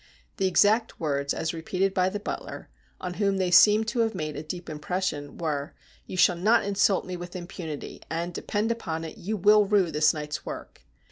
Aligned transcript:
The 0.37 0.47
exact 0.47 0.99
words 0.99 1.31
as 1.31 1.53
repeated 1.53 1.93
by 1.93 2.09
the 2.09 2.19
butler, 2.19 2.69
on 2.99 3.13
whom 3.21 3.37
they 3.37 3.51
seemed 3.51 3.87
to 3.89 3.99
have 3.99 4.15
made 4.15 4.35
a 4.35 4.41
deep 4.41 4.67
impression, 4.67 5.37
were,' 5.37 5.75
You 6.07 6.17
shall 6.17 6.37
not 6.37 6.65
insult 6.65 7.05
me 7.05 7.15
with 7.15 7.35
impunity, 7.35 8.01
and, 8.09 8.33
depend 8.33 8.71
upon 8.71 9.03
it, 9.05 9.19
you 9.19 9.37
will 9.37 9.65
rue 9.65 9.91
this 9.91 10.11
night's 10.11 10.43
work.' 10.43 10.81